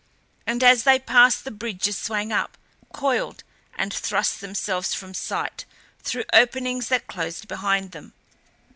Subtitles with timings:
[0.47, 2.57] And as they passed the bridges swung up,
[2.91, 3.43] coiled
[3.77, 5.63] and thrust themselves from sight
[5.99, 8.13] through openings that closed behind them.